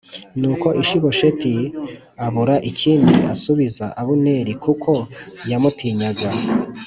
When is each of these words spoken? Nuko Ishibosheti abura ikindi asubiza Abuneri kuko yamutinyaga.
Nuko 0.39 0.67
Ishibosheti 0.81 1.53
abura 2.25 2.55
ikindi 2.69 3.15
asubiza 3.33 3.85
Abuneri 4.01 4.53
kuko 4.63 4.91
yamutinyaga. 5.49 6.29